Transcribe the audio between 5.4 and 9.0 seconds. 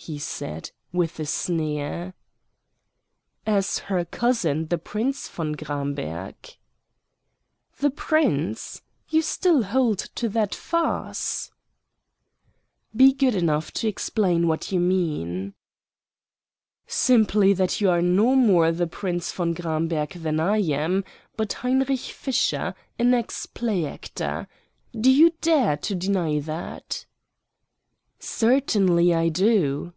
Gramberg." "The Prince.